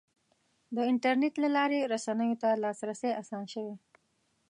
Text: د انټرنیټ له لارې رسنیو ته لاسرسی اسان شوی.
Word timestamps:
د 0.75 0.77
انټرنیټ 0.91 1.33
له 1.43 1.49
لارې 1.57 1.89
رسنیو 1.93 2.39
ته 2.41 2.49
لاسرسی 2.63 3.09
اسان 3.21 3.43
شوی. 3.53 3.75